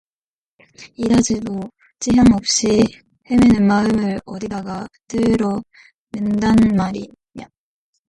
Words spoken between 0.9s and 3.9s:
이다지도 지향없이 헤매는